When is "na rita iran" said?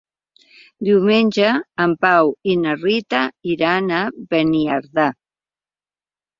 2.63-3.95